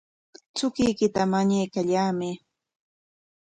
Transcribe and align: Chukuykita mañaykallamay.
Chukuykita 0.55 1.21
mañaykallamay. 1.31 2.35